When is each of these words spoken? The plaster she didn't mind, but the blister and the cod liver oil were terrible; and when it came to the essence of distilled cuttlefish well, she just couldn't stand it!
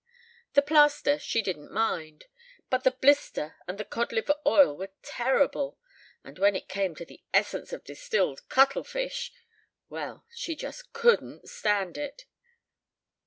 The 0.53 0.63
plaster 0.63 1.19
she 1.19 1.43
didn't 1.43 1.71
mind, 1.71 2.25
but 2.71 2.83
the 2.83 2.89
blister 2.99 3.57
and 3.67 3.77
the 3.77 3.85
cod 3.85 4.11
liver 4.11 4.33
oil 4.47 4.75
were 4.75 4.89
terrible; 5.03 5.77
and 6.23 6.39
when 6.39 6.55
it 6.55 6.67
came 6.67 6.95
to 6.95 7.05
the 7.05 7.23
essence 7.35 7.71
of 7.71 7.83
distilled 7.83 8.41
cuttlefish 8.49 9.31
well, 9.89 10.25
she 10.33 10.55
just 10.55 10.91
couldn't 10.93 11.47
stand 11.47 11.99
it! 11.99 12.25